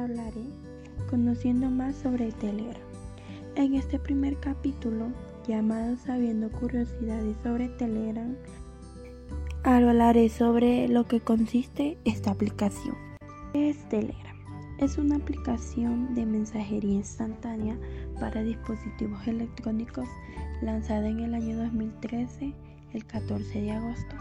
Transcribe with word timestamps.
hablaré 0.00 0.44
conociendo 1.08 1.68
más 1.70 1.96
sobre 1.96 2.32
Telegram. 2.32 2.82
En 3.56 3.74
este 3.74 3.98
primer 3.98 4.38
capítulo, 4.38 5.08
llamado 5.46 5.96
Sabiendo 5.96 6.50
Curiosidades 6.50 7.36
sobre 7.42 7.68
Telegram, 7.68 8.34
hablaré 9.64 10.28
sobre 10.28 10.88
lo 10.88 11.06
que 11.06 11.20
consiste 11.20 11.98
esta 12.04 12.30
aplicación. 12.30 12.96
¿Qué 13.52 13.70
es 13.70 13.88
Telegram? 13.88 14.36
Es 14.78 14.96
una 14.96 15.16
aplicación 15.16 16.14
de 16.14 16.24
mensajería 16.24 16.94
instantánea 16.94 17.76
para 18.18 18.42
dispositivos 18.42 19.26
electrónicos 19.26 20.08
lanzada 20.62 21.08
en 21.08 21.20
el 21.20 21.34
año 21.34 21.56
2013, 21.58 22.54
el 22.92 23.04
14 23.04 23.60
de 23.60 23.72
agosto, 23.72 24.16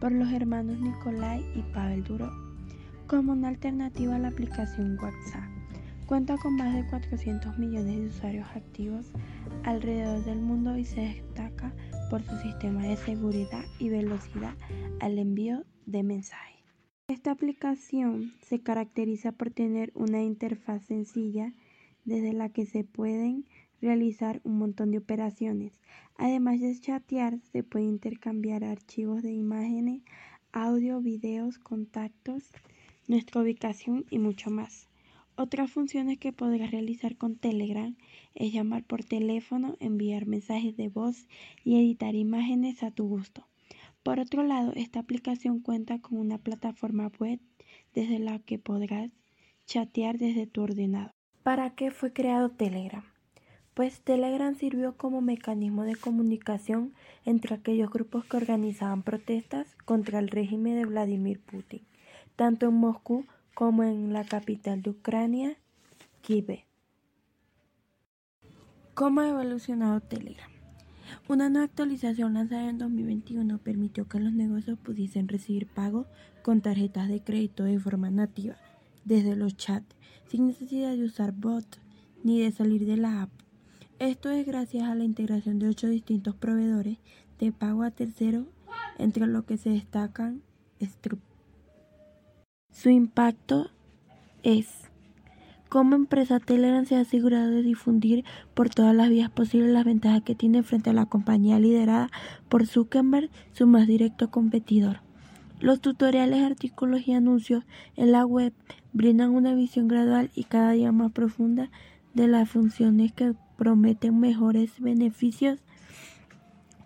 por 0.00 0.12
los 0.12 0.30
hermanos 0.32 0.78
Nikolai 0.78 1.44
y 1.54 1.62
Pavel 1.72 2.04
Durov, 2.04 2.45
como 3.06 3.32
una 3.32 3.48
alternativa 3.48 4.16
a 4.16 4.18
la 4.18 4.28
aplicación 4.28 4.98
WhatsApp. 5.00 5.44
Cuenta 6.06 6.36
con 6.38 6.56
más 6.56 6.74
de 6.74 6.86
400 6.88 7.58
millones 7.58 7.96
de 7.96 8.06
usuarios 8.06 8.48
activos 8.54 9.12
alrededor 9.64 10.24
del 10.24 10.40
mundo 10.40 10.76
y 10.76 10.84
se 10.84 11.00
destaca 11.00 11.72
por 12.10 12.22
su 12.22 12.36
sistema 12.38 12.82
de 12.82 12.96
seguridad 12.96 13.64
y 13.78 13.88
velocidad 13.90 14.54
al 15.00 15.18
envío 15.18 15.64
de 15.86 16.02
mensajes. 16.02 16.64
Esta 17.08 17.30
aplicación 17.30 18.32
se 18.42 18.60
caracteriza 18.60 19.32
por 19.32 19.50
tener 19.50 19.92
una 19.94 20.22
interfaz 20.22 20.84
sencilla 20.84 21.52
desde 22.04 22.32
la 22.32 22.48
que 22.48 22.66
se 22.66 22.82
pueden 22.84 23.46
realizar 23.80 24.40
un 24.42 24.58
montón 24.58 24.90
de 24.90 24.98
operaciones. 24.98 25.80
Además 26.16 26.60
de 26.60 26.78
chatear, 26.80 27.38
se 27.52 27.62
puede 27.62 27.84
intercambiar 27.84 28.64
archivos 28.64 29.22
de 29.22 29.32
imágenes, 29.32 30.02
audio, 30.52 31.00
videos, 31.00 31.58
contactos, 31.58 32.50
nuestra 33.08 33.40
ubicación 33.42 34.04
y 34.10 34.18
mucho 34.18 34.50
más. 34.50 34.88
Otras 35.36 35.70
funciones 35.70 36.18
que 36.18 36.32
podrás 36.32 36.70
realizar 36.70 37.16
con 37.16 37.36
Telegram 37.36 37.94
es 38.34 38.52
llamar 38.52 38.84
por 38.84 39.04
teléfono, 39.04 39.76
enviar 39.80 40.26
mensajes 40.26 40.76
de 40.76 40.88
voz 40.88 41.28
y 41.62 41.76
editar 41.76 42.14
imágenes 42.14 42.82
a 42.82 42.90
tu 42.90 43.06
gusto. 43.06 43.46
Por 44.02 44.20
otro 44.20 44.42
lado, 44.44 44.72
esta 44.74 45.00
aplicación 45.00 45.60
cuenta 45.60 46.00
con 46.00 46.18
una 46.18 46.38
plataforma 46.38 47.10
web 47.18 47.40
desde 47.94 48.18
la 48.18 48.38
que 48.38 48.58
podrás 48.58 49.10
chatear 49.66 50.16
desde 50.16 50.46
tu 50.46 50.62
ordenador. 50.62 51.10
¿Para 51.42 51.74
qué 51.74 51.90
fue 51.90 52.12
creado 52.12 52.50
Telegram? 52.50 53.04
Pues 53.74 54.00
Telegram 54.00 54.54
sirvió 54.54 54.96
como 54.96 55.20
mecanismo 55.20 55.84
de 55.84 55.96
comunicación 55.96 56.94
entre 57.24 57.54
aquellos 57.54 57.90
grupos 57.90 58.24
que 58.24 58.38
organizaban 58.38 59.02
protestas 59.02 59.74
contra 59.84 60.18
el 60.18 60.28
régimen 60.28 60.76
de 60.76 60.86
Vladimir 60.86 61.40
Putin, 61.40 61.82
tanto 62.36 62.66
en 62.66 62.74
Moscú 62.74 63.24
como 63.54 63.82
en 63.82 64.12
la 64.12 64.24
capital 64.24 64.82
de 64.82 64.90
Ucrania, 64.90 65.56
Kiev. 66.20 66.64
¿Cómo 68.94 69.20
ha 69.20 69.28
evolucionado 69.28 70.00
Telegram? 70.00 70.50
Una 71.28 71.48
nueva 71.48 71.66
actualización 71.66 72.34
lanzada 72.34 72.68
en 72.68 72.78
2021 72.78 73.58
permitió 73.58 74.08
que 74.08 74.20
los 74.20 74.32
negocios 74.32 74.78
pudiesen 74.78 75.28
recibir 75.28 75.66
pago 75.66 76.06
con 76.42 76.60
tarjetas 76.60 77.08
de 77.08 77.22
crédito 77.22 77.64
de 77.64 77.78
forma 77.78 78.10
nativa 78.10 78.56
desde 79.04 79.36
los 79.36 79.56
chats, 79.56 79.96
sin 80.28 80.46
necesidad 80.46 80.96
de 80.96 81.04
usar 81.04 81.32
bots 81.32 81.80
ni 82.24 82.40
de 82.40 82.50
salir 82.50 82.86
de 82.86 82.96
la 82.96 83.22
app. 83.22 83.30
Esto 83.98 84.30
es 84.30 84.46
gracias 84.46 84.84
a 84.88 84.94
la 84.94 85.04
integración 85.04 85.58
de 85.58 85.68
ocho 85.68 85.88
distintos 85.88 86.34
proveedores 86.34 86.98
de 87.38 87.52
pago 87.52 87.82
a 87.82 87.90
terceros, 87.90 88.46
entre 88.98 89.26
los 89.26 89.44
que 89.44 89.56
se 89.56 89.70
destacan 89.70 90.42
Stripe. 90.80 91.35
Su 92.76 92.90
impacto 92.90 93.70
es 94.42 94.90
como 95.70 95.96
empresa 95.96 96.40
Telegram 96.40 96.84
se 96.84 96.96
ha 96.96 97.00
asegurado 97.00 97.50
de 97.50 97.62
difundir 97.62 98.22
por 98.52 98.68
todas 98.68 98.94
las 98.94 99.08
vías 99.08 99.30
posibles 99.30 99.70
las 99.70 99.86
ventajas 99.86 100.20
que 100.20 100.34
tiene 100.34 100.62
frente 100.62 100.90
a 100.90 100.92
la 100.92 101.06
compañía 101.06 101.58
liderada 101.58 102.10
por 102.50 102.66
Zuckerberg, 102.66 103.30
su 103.52 103.66
más 103.66 103.86
directo 103.86 104.30
competidor. 104.30 105.00
Los 105.58 105.80
tutoriales, 105.80 106.44
artículos 106.44 107.08
y 107.08 107.14
anuncios 107.14 107.64
en 107.96 108.12
la 108.12 108.26
web 108.26 108.52
brindan 108.92 109.30
una 109.30 109.54
visión 109.54 109.88
gradual 109.88 110.30
y 110.34 110.44
cada 110.44 110.72
día 110.72 110.92
más 110.92 111.12
profunda 111.12 111.70
de 112.12 112.28
las 112.28 112.46
funciones 112.50 113.10
que 113.10 113.32
prometen 113.56 114.20
mejores 114.20 114.78
beneficios 114.80 115.60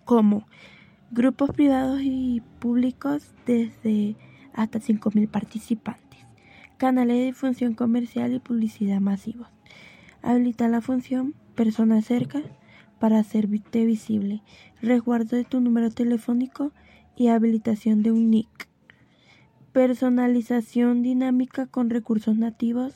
como 0.05 0.47
grupos 1.11 1.51
privados 1.51 1.99
y 2.01 2.41
públicos 2.59 3.33
desde 3.45 4.15
hasta 4.53 4.79
5.000 4.79 5.29
participantes, 5.29 6.19
canales 6.77 7.17
de 7.17 7.25
difusión 7.25 7.73
comercial 7.73 8.33
y 8.33 8.39
publicidad 8.39 8.99
masivos. 8.99 9.47
Habilita 10.21 10.67
la 10.67 10.81
función 10.81 11.33
persona 11.55 12.01
cerca 12.01 12.41
para 12.99 13.19
hacerte 13.19 13.85
visible, 13.85 14.41
resguardo 14.81 15.35
de 15.35 15.43
tu 15.43 15.59
número 15.59 15.89
telefónico 15.89 16.71
y 17.15 17.27
habilitación 17.27 18.03
de 18.03 18.11
un 18.11 18.29
nick. 18.29 18.67
Personalización 19.73 21.01
dinámica 21.01 21.65
con 21.65 21.89
recursos 21.89 22.35
nativos, 22.35 22.95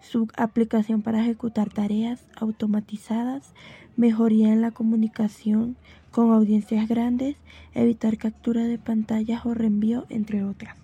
su 0.00 0.28
aplicación 0.36 1.02
para 1.02 1.20
ejecutar 1.20 1.70
tareas 1.70 2.26
automatizadas, 2.36 3.52
mejoría 3.96 4.52
en 4.52 4.62
la 4.62 4.70
comunicación 4.70 5.76
con 6.10 6.32
audiencias 6.32 6.88
grandes, 6.88 7.36
evitar 7.74 8.16
captura 8.16 8.64
de 8.64 8.78
pantallas 8.78 9.46
o 9.46 9.54
reenvío, 9.54 10.06
entre 10.08 10.44
otras. 10.44 10.76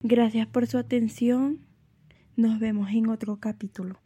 Gracias 0.00 0.46
por 0.46 0.66
su 0.66 0.78
atención. 0.78 1.60
Nos 2.36 2.58
vemos 2.58 2.90
en 2.90 3.08
otro 3.08 3.36
capítulo. 3.36 3.98